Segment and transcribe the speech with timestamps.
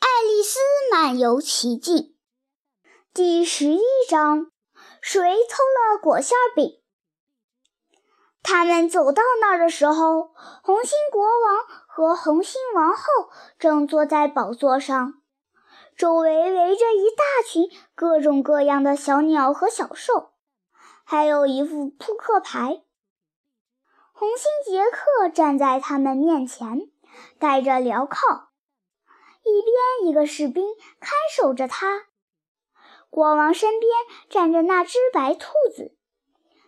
[0.00, 0.58] 爱丽丝
[0.92, 2.14] 漫游奇境
[3.12, 4.52] 第十一章：
[5.00, 6.80] 谁偷了果馅饼？
[8.42, 10.30] 他们走到那儿的时候，
[10.62, 13.02] 红心国王和红心王后
[13.58, 15.14] 正坐在宝座上，
[15.96, 20.30] 周围围着一大群各种各样的小鸟和小兽，
[21.04, 22.82] 还有一副扑克牌。
[24.12, 26.88] 红心杰克站在他们面前，
[27.38, 28.47] 戴着镣铐。
[29.44, 30.64] 一边一个士兵
[31.00, 32.06] 看守着他，
[33.10, 33.90] 国王身边
[34.28, 35.96] 站着那只白兔子，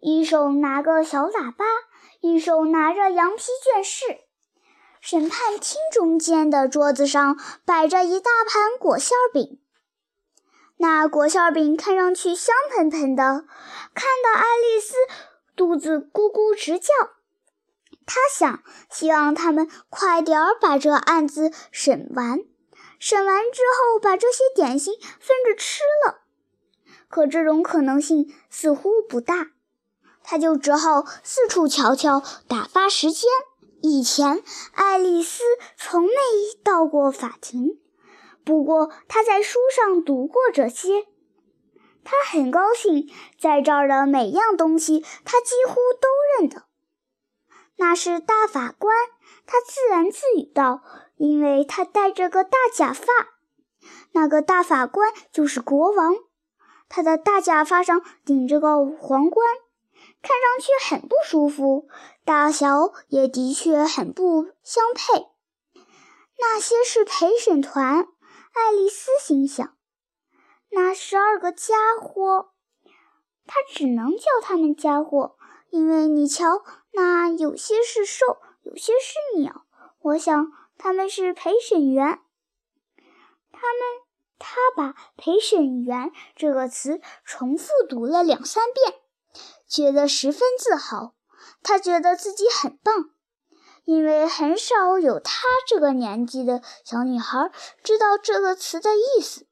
[0.00, 1.64] 一手拿个小喇叭，
[2.20, 4.20] 一手拿着羊皮卷饰。
[5.00, 9.60] 审判厅中间的桌子上摆着一大盘果馅饼，
[10.76, 13.44] 那果馅饼看上去香喷喷的，
[13.94, 14.94] 看得爱丽丝
[15.56, 16.88] 肚子咕咕直叫。
[18.06, 22.38] 她想，希望他们快点儿把这案子审完。
[23.02, 26.20] 审完之后，把这些点心分着吃了。
[27.08, 29.48] 可这种可能性似乎不大，
[30.22, 33.28] 他就只好四处瞧瞧，打发时间。
[33.82, 35.42] 以前，爱丽丝
[35.76, 36.14] 从没
[36.62, 37.80] 到过法庭，
[38.44, 41.08] 不过她在书上读过这些。
[42.04, 46.66] 她很高兴，在这儿的每样东西她几乎都认得。
[47.78, 48.94] 那是大法官，
[49.44, 50.84] 她自言自语道。
[51.22, 53.06] 因为他戴着个大假发，
[54.10, 56.16] 那个大法官就是国王。
[56.88, 59.46] 他的大假发上顶着个皇冠，
[60.20, 61.86] 看上去很不舒服，
[62.24, 65.28] 大小也的确很不相配。
[66.40, 68.08] 那些是陪审团，
[68.52, 69.76] 爱丽丝心想。
[70.70, 72.48] 那十二个家伙，
[73.46, 75.36] 他只能叫他们家伙，
[75.70, 79.66] 因为你瞧，那有些是兽，有些是鸟。
[80.00, 80.50] 我想。
[80.82, 82.18] 他们是陪审员。
[83.52, 83.80] 他们，
[84.40, 89.00] 他把“陪审员”这个词重复读了两三遍，
[89.68, 91.14] 觉得十分自豪。
[91.62, 93.10] 他觉得自己很棒，
[93.84, 97.52] 因为很少有他这个年纪的小女孩
[97.84, 99.46] 知道这个词的意思。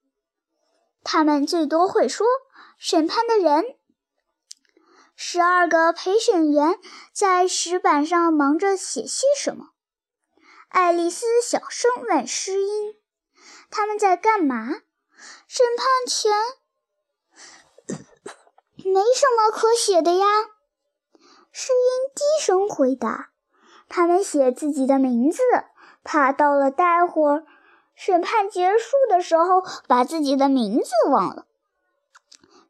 [1.05, 2.27] 他们最多会说
[2.77, 3.77] “审判的人”。
[5.15, 6.81] 十二个陪审员
[7.13, 9.70] 在石板上忙着写些什么。
[10.71, 12.95] 爱丽丝小声问诗音
[13.71, 14.69] ：“他们在干嘛？”
[15.47, 16.33] 审判前
[18.77, 20.27] 没什么可写的呀。
[21.51, 23.31] 诗音低声回答
[23.91, 25.43] ：“他们写自己的名字，
[26.05, 27.45] 怕到了待会儿
[27.97, 31.47] 审判结束的时候把自己的名字忘了。”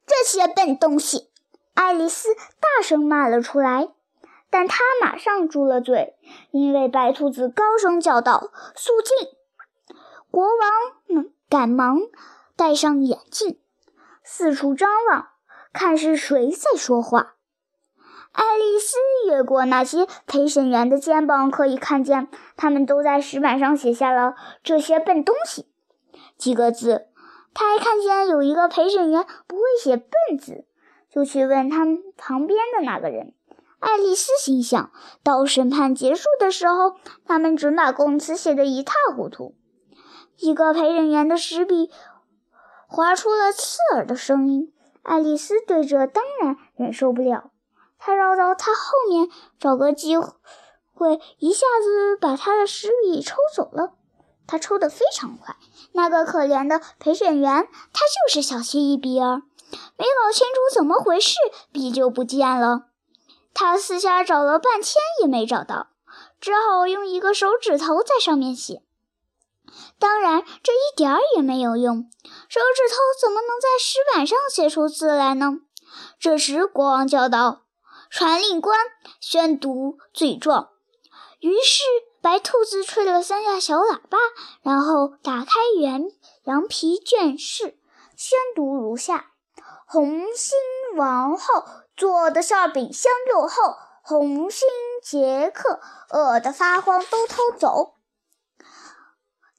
[0.06, 1.31] 这些笨东西！
[1.75, 3.93] 爱丽丝大声骂了出来。
[4.50, 6.16] 但他马上住了嘴，
[6.50, 9.28] 因为白兔子高声叫道：“肃静！”
[10.31, 11.99] 国王赶忙
[12.56, 13.61] 戴上眼镜，
[14.22, 15.28] 四处张望，
[15.72, 17.34] 看是谁在说话。
[18.33, 18.97] 爱丽丝
[19.28, 25.67] 越过那些陪审员的肩膀，可以看见他们都在石板上写下了这些笨东西
[26.37, 27.09] 几个字。
[27.53, 29.97] 他还看见有一个陪审员不会写
[30.28, 30.65] “笨”字，
[31.11, 33.34] 就去问他们旁边的那个人。
[33.80, 34.92] 爱丽丝心想：
[35.24, 36.96] 到审判结束的时候，
[37.26, 39.54] 他们准把供词写得一塌糊涂。
[40.36, 41.90] 一个陪审员的石笔
[42.86, 44.72] 划出了刺耳的声音。
[45.02, 47.50] 爱丽丝对这当然忍受不了，
[47.98, 53.94] 她绕到他后面找个机会，一下子把他的石笔抽走了。
[54.46, 55.56] 他抽得非常快。
[55.92, 59.42] 那个可怜的陪审员，他就是小心翼翼儿，
[59.96, 61.36] 没搞清楚怎么回事，
[61.72, 62.89] 笔就不见了。
[63.53, 65.88] 他四下找了半天也没找到，
[66.41, 68.83] 只好用一个手指头在上面写。
[69.99, 72.11] 当然，这一点儿也没有用，
[72.49, 75.59] 手指头怎么能在石板上写出字来呢？
[76.19, 77.62] 这时，国王叫道
[78.11, 78.78] ：“传令官，
[79.21, 80.71] 宣读罪状。”
[81.41, 81.82] 于是，
[82.21, 84.19] 白兔子吹了三下小喇叭，
[84.62, 86.05] 然后打开原
[86.44, 87.79] 羊皮卷式，
[88.17, 89.32] 宣读如下
[89.87, 90.58] ：“红心
[90.96, 91.64] 王后。”
[92.00, 94.67] 做的馅饼香又厚，红心
[95.02, 97.97] 杰克饿得发慌，都偷走。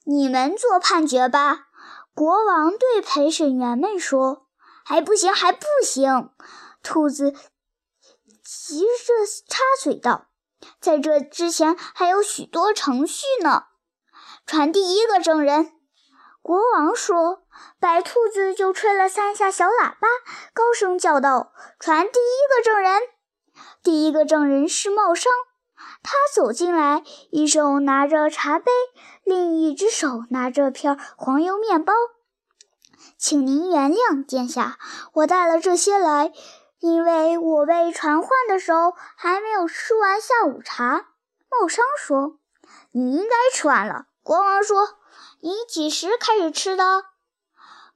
[0.04, 1.68] 你们做判决吧。
[2.12, 4.48] 国王对陪审员们说
[4.84, 6.30] ：“还不行，还不行！”
[6.82, 7.30] 兔子
[8.42, 9.14] 急着
[9.46, 10.26] 插嘴道
[10.82, 13.66] ：“在这之前还有许多程序呢。”
[14.44, 15.72] 传第一个证人。
[16.42, 17.41] 国王说
[17.80, 20.08] ：“白兔子就吹了三下小喇叭，
[20.54, 23.00] 高声叫道：‘传第一个证人！’
[23.82, 25.32] 第一个证人是茂商，
[26.02, 28.70] 他走进来，一手拿着茶杯，
[29.24, 31.92] 另一只手拿着片黄油面包。
[33.18, 34.78] 请您原谅，殿下，
[35.12, 36.32] 我带了这些来，
[36.78, 41.06] 因为我被传唤的时候还没有吃完下午茶。
[41.50, 42.38] 茂商说
[42.92, 44.96] ：“你应该吃完了。”国王说
[45.42, 47.04] ：“你几时开始吃的？”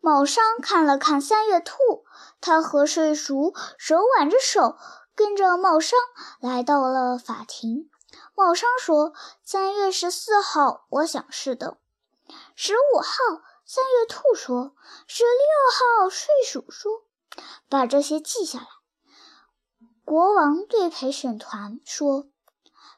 [0.01, 2.05] 茂商看了看三月兔，
[2.41, 4.77] 他和睡鼠手挽着手，
[5.15, 5.99] 跟着茂商
[6.41, 7.91] 来到了法庭。
[8.35, 9.13] 茂商说
[9.45, 11.79] ：“三月十四号，我想是的。”
[12.55, 13.43] 十五号。
[13.69, 14.77] 三月兔说
[15.09, 17.03] ：“十六号。”睡鼠说
[17.69, 18.69] ：“把这些记下来。”
[20.05, 22.29] 国王对陪审团说：“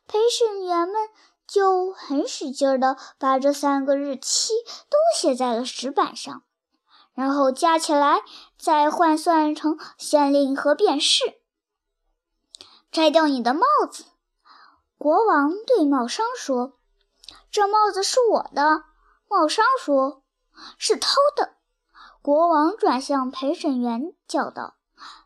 [0.07, 1.09] 陪审员们
[1.47, 4.53] 就很使劲地把这三个日期
[4.91, 6.43] 都写在了石板上，
[7.19, 8.23] 然后加起来
[8.57, 11.25] 再换算成县令和便士。”
[12.93, 14.05] 摘掉你的帽子，
[14.97, 16.75] 国王对帽商说
[17.51, 18.85] ：“这帽子是我的。”
[19.29, 20.23] 帽商说。
[20.77, 21.55] 是偷的！
[22.21, 24.75] 国王转向陪审员叫道：“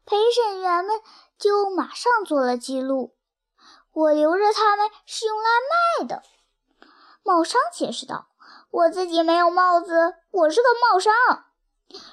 [0.05, 1.00] 陪审员们
[1.39, 3.15] 就马上做了记录。
[3.93, 5.49] 我留着它们是用来
[6.00, 6.23] 卖的。”
[7.25, 8.29] 帽商解释道
[8.71, 11.12] ：“我自己没有帽子，我是个帽商。”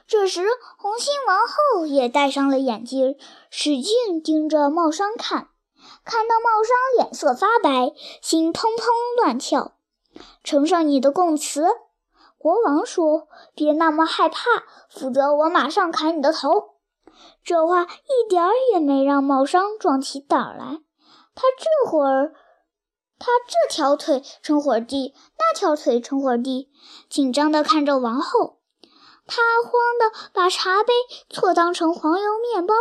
[0.08, 0.48] 这时，
[0.78, 3.18] 红心王后也戴上了眼镜，
[3.50, 5.50] 使劲盯着帽商看。
[6.04, 8.88] 看到帽商脸色发白，心砰砰
[9.22, 9.74] 乱跳。
[10.44, 11.68] 呈上你的供词。
[12.38, 14.40] 国王说：“别那么害怕，
[14.90, 16.76] 否则我马上砍你的头。”
[17.44, 20.80] 这话一点儿也没让茂商壮起胆来。
[21.36, 22.34] 他这会儿，
[23.18, 26.72] 他这条腿撑会儿地，那条腿撑会儿地，
[27.10, 28.59] 紧张地看着王后。
[29.30, 30.92] 他慌地把茶杯
[31.30, 32.74] 错当成黄油面包，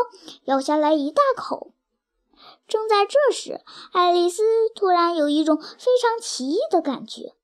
[0.45, 1.73] 咬下来一大口。
[2.67, 3.61] 正在这时，
[3.93, 4.43] 爱丽丝
[4.75, 7.35] 突然有一种非常奇异的感觉。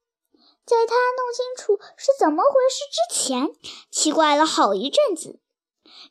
[0.64, 3.54] 在他弄清楚是怎么回事之前，
[3.90, 5.38] 奇怪了好一阵子。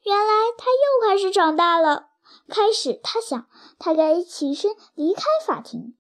[0.04, 2.10] 原来他又开始长大了。
[2.50, 3.48] 开始，他想
[3.80, 5.98] 他该起身离开法庭，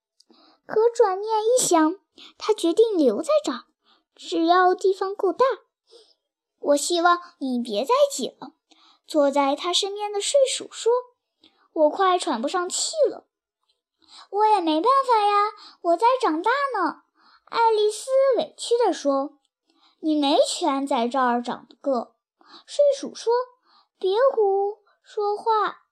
[0.67, 1.95] 可转念一想，
[2.37, 3.63] 他决定留在这儿，
[4.15, 5.45] 只要地方够大。
[6.63, 8.53] 我希望你别再挤了。
[9.05, 10.91] 坐在他身边的睡鼠说
[11.73, 13.27] ：“我快喘不上气了。”
[14.31, 15.51] 我也没办法呀，
[15.81, 17.03] 我在长大呢。
[17.45, 19.37] 爱丽丝委屈地说
[19.99, 22.15] ：“你没权在这儿长个。”
[22.65, 23.33] 睡鼠说
[23.99, 25.83] ：“别胡说话，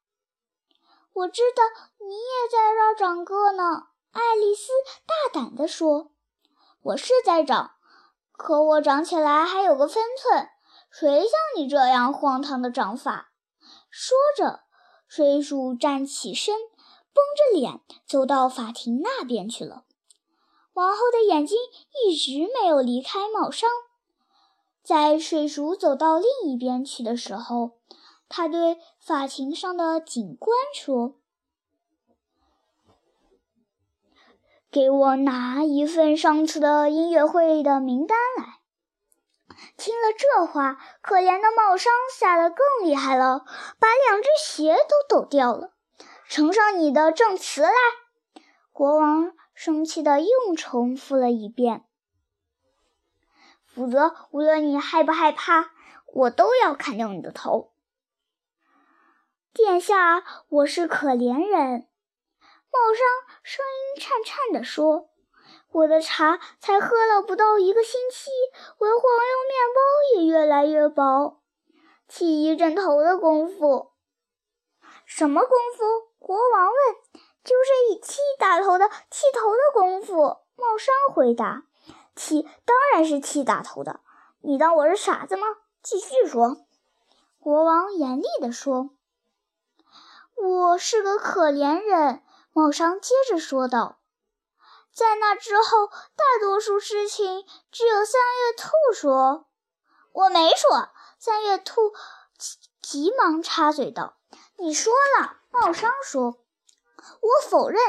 [1.13, 1.63] 我知道
[1.99, 4.69] 你也在这儿长个呢。”爱丽丝
[5.05, 6.11] 大胆地说
[6.81, 7.75] ：“我是在长，
[8.31, 10.49] 可我长起来还有个分寸。
[10.91, 13.31] 谁像你这样荒唐的长法？”
[13.89, 14.61] 说着，
[15.07, 16.55] 水鼠站起身，
[17.13, 19.85] 绷着脸走到法庭那边去了。
[20.73, 21.57] 王后的眼睛
[22.05, 23.69] 一直没有离开帽商。
[24.81, 27.79] 在水鼠走到另一边去的时候，
[28.29, 31.19] 他对法庭上的警官说
[34.71, 38.59] ：“给我拿一份上次的音乐会的名单来。”
[39.77, 43.45] 听了这话，可怜的帽商吓得更厉害了，
[43.79, 45.73] 把两只鞋都抖掉了。
[46.27, 47.71] 呈上你的证词来，
[48.71, 49.33] 国王。
[49.53, 51.85] 生气的又重复了一遍，
[53.67, 55.69] 否则无论你害不害怕，
[56.07, 57.71] 我都要砍掉你的头。
[59.53, 61.87] 殿下，我是可怜人。
[62.71, 65.09] 茂商声音颤颤地说
[65.71, 68.29] ：“我的茶才喝了不到一个星期，
[68.77, 69.81] 我的黄油面包
[70.15, 71.41] 也越来越薄，
[72.07, 73.91] 剃一阵头的功夫。”
[75.05, 76.09] 什么功夫？
[76.19, 77.21] 国王问。
[77.43, 80.15] 就是以剃打头的剃头的功夫，
[80.55, 81.63] 茂商回答
[82.13, 84.01] ：“剃当然是剃打头的，
[84.41, 85.47] 你当我是傻子吗？”
[85.81, 86.57] 继续说，
[87.39, 88.91] 国王严厉地说
[90.37, 92.21] ：“我是个可怜人。”
[92.53, 93.97] 茂商接着说道
[94.93, 99.47] ：“在那之后，大多数事情只有三月兔说，
[100.11, 101.93] 我没说。”三月兔
[102.37, 104.17] 急急忙插嘴道
[104.57, 106.37] ：“你说了。”茂商说。
[107.21, 107.79] 我否认，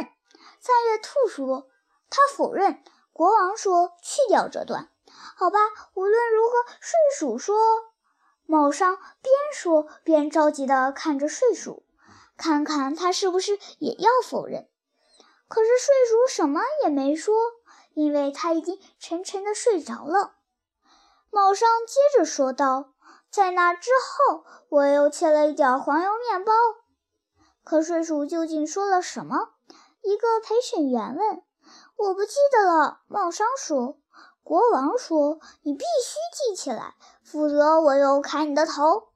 [0.61, 1.68] 三月兔说。
[2.11, 2.85] 他否认。
[3.12, 4.90] 国王说：“去掉这段，
[5.37, 5.59] 好吧。”
[5.94, 7.56] 无论如何，睡鼠说。
[8.44, 11.87] 茂商边说边着急地看着睡鼠，
[12.37, 14.68] 看看他是不是也要否认。
[15.52, 17.35] 可是睡鼠什么也没说，
[17.92, 20.37] 因为他已经沉沉地睡着了。
[21.28, 22.94] 茂商接着说道
[23.30, 26.54] ：“在那之后，我又切了一点黄油面包。”
[27.64, 29.50] 可睡鼠究竟说了什么？
[30.00, 31.42] 一个陪审员问。
[31.97, 33.02] 我不记得了。
[33.06, 33.99] 茂商说。
[34.42, 39.09] 国王说：“你必须记起来，否则我就砍你的头。”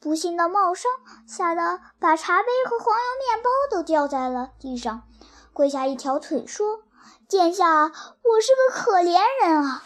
[0.00, 0.90] 不幸的帽商
[1.26, 5.04] 吓得把茶杯和黄油面包都掉在了地上，
[5.56, 6.82] 跪下一条腿说
[7.26, 9.82] ：“殿下，我是个可怜人啊！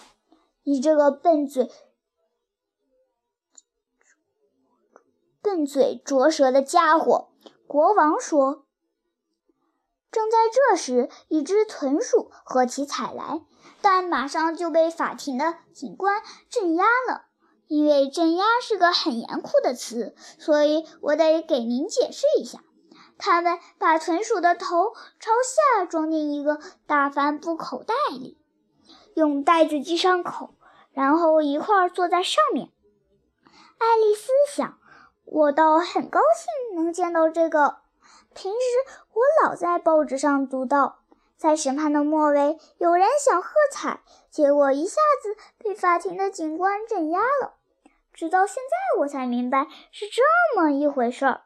[0.65, 1.71] 你这个笨嘴、
[5.41, 7.29] 笨嘴拙舌的家伙！”
[7.69, 8.67] 国王说。
[10.11, 13.47] 正在这时，一只豚鼠合起踩来，
[13.81, 17.27] 但马上就被法庭的警官镇压了。
[17.69, 22.65] 因为镇压是个很严酷的词，所以我得给您解释一下。
[23.21, 28.39] 他们把豚鼠的头朝下装进一个大帆布口袋里，
[29.15, 30.55] 用袋子系上口，
[30.93, 32.71] 然后一块坐在上面。
[33.79, 34.79] 爱丽丝想，
[35.25, 37.77] 我倒很高兴能见到这个。
[38.35, 38.59] 平时
[39.13, 41.01] 我老在报纸上读到，
[41.37, 44.01] 在审判的末尾，有人想喝彩，
[44.31, 47.55] 结果一下子被法庭的警官镇压了。
[48.15, 50.23] 直到现在，我才明白是这
[50.57, 51.43] 么一回事儿。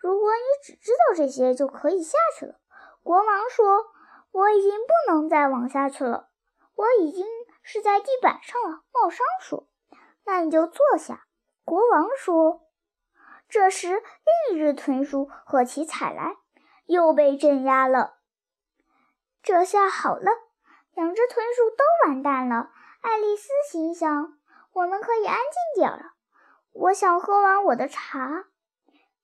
[0.00, 2.54] 如果你只知道这些，就可以下去了。
[3.02, 3.86] 国王说
[4.32, 6.28] ：“我已经不能再往下去了，
[6.74, 7.26] 我已经
[7.62, 9.66] 是在地板上了。”帽商说
[10.24, 11.26] ：“那你就坐下。”
[11.64, 12.62] 国王说。
[13.48, 16.36] 这时，另一只豚鼠和其踩来，
[16.84, 18.18] 又被镇压了。
[19.42, 20.30] 这下好了，
[20.92, 22.70] 两只豚鼠都完蛋了。
[23.00, 24.34] 爱丽丝心想。
[24.74, 26.12] 我们可以安静点了。
[26.72, 28.47] 我想喝完我的茶。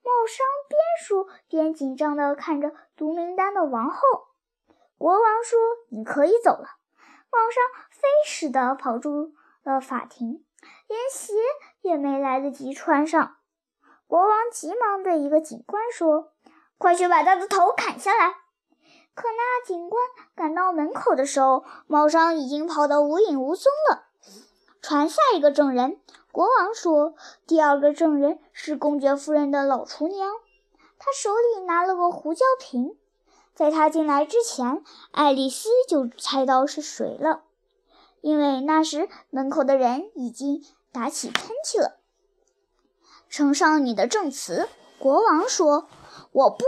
[0.05, 3.99] 帽商边说边紧张地看着读名单的王后。
[4.99, 5.59] 国王说
[5.91, 6.67] ：“你可以走了。”
[7.33, 9.33] 帽商飞似的跑出
[9.65, 10.45] 了法庭，
[10.87, 11.33] 连鞋
[11.81, 13.37] 也没来得及穿上。
[14.07, 16.33] 国王急忙对一个警官说
[16.79, 18.35] ：“快去把他的头砍下来！”
[19.15, 20.03] 可那警官
[20.35, 24.07] 赶到门口的时候，帽商已经跑得无影无踪了。
[24.83, 26.01] 传下一个证人，
[26.35, 27.15] 国王说
[27.47, 30.33] ：“第二个证人是公爵夫人的老厨娘，
[30.99, 32.97] 她手里拿了个胡椒瓶。
[33.55, 37.45] 在她进来之前，爱丽丝就猜到是谁了，
[38.21, 40.61] 因为那时门口的人已经
[40.91, 42.01] 打起喷嚏了。”
[43.31, 45.87] 呈上你的证词，国王说。
[46.33, 46.65] “我不。”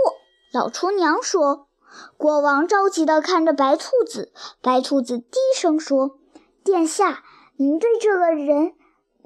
[0.54, 1.66] 老厨娘说。
[2.16, 4.32] 国王着急地看着白兔子，
[4.62, 6.20] 白兔子低声说
[6.62, 7.24] ：“殿下。”
[7.58, 8.74] 您对这个人，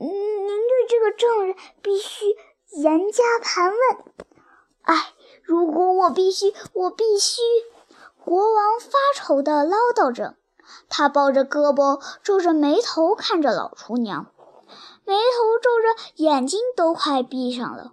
[0.02, 2.25] 您对这个证人必须
[2.71, 4.04] 严加盘问。
[4.83, 7.42] 哎，如果我必须，我必须！
[8.25, 10.37] 国王发愁地唠叨着，
[10.88, 14.33] 他抱着胳膊，皱着眉头看着老厨娘，
[15.04, 17.92] 眉头皱着，眼睛都快闭上了。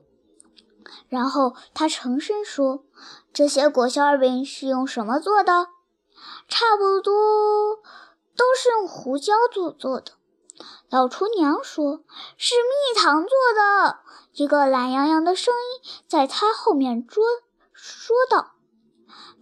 [1.09, 2.85] 然后他沉声说
[3.33, 5.67] ：“这些果馅饼是用什么做的？
[6.47, 7.81] 差不多
[8.35, 10.13] 都是用胡椒做做的。”
[10.89, 12.01] 老厨娘说
[12.38, 14.00] ：“是蜜糖做的。”
[14.34, 17.24] 一个懒洋洋的声音在她后面捉
[17.74, 18.53] 说道：“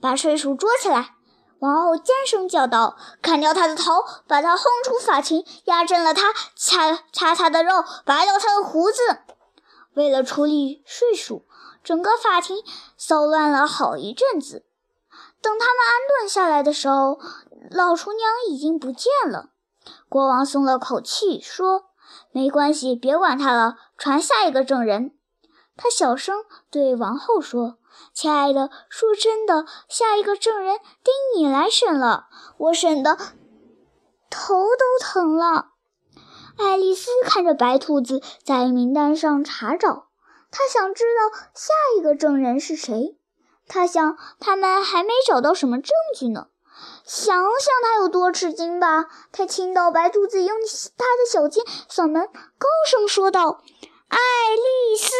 [0.01, 1.15] 把睡鼠捉起来！”
[1.59, 9.01] 王后尖声叫道：“砍掉他的头，把他轰出法庭，压正了他，掐掐他的肉，拔掉他的胡子。”
[9.93, 11.45] 为了处理睡鼠，
[11.83, 12.57] 整个法庭
[12.97, 14.65] 骚乱了好一阵子。
[15.41, 17.19] 等他们安顿下来的时候，
[17.71, 19.51] 老厨娘已经不见了。
[20.15, 21.87] 国王松了口气，说
[22.31, 25.11] ：“没关系，别管他了，传下一个证人。”
[25.75, 27.79] 他小声对王后说
[28.15, 32.27] ：“亲爱的，说真的，下一个证人得你来审了，
[32.59, 33.17] 我审的
[34.29, 35.71] 头都疼了。”
[36.57, 40.07] 爱丽丝看着白兔子在名单上查找，
[40.49, 43.19] 她想知道下一个证人是谁。
[43.67, 46.47] 她想，他们还没找到什么证据呢。
[47.05, 49.05] 想想他有多吃惊吧！
[49.31, 50.57] 他听到白兔子用
[50.97, 52.25] 他的小尖嗓门
[52.57, 53.61] 高声说道
[54.09, 54.17] ：“爱
[54.55, 55.11] 丽丝。”